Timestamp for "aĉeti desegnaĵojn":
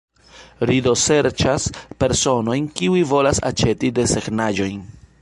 3.53-4.87